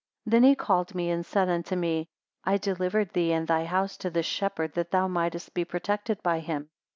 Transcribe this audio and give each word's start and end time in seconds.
2 0.25 0.31
Then 0.31 0.41
he 0.41 0.55
called 0.55 0.95
me 0.95 1.11
and 1.11 1.23
said 1.23 1.47
unto 1.47 1.75
me; 1.75 2.07
I 2.43 2.57
delivered 2.57 3.13
thee 3.13 3.33
and 3.33 3.47
thy 3.47 3.65
house 3.65 3.97
to 3.97 4.09
this 4.09 4.25
shepherd, 4.25 4.73
that 4.73 4.89
thou 4.89 5.07
mightest 5.07 5.53
be 5.53 5.63
protected 5.63 6.23
by 6.23 6.39
him. 6.39 6.71